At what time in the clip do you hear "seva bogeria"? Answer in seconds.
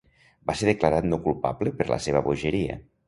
2.07-2.81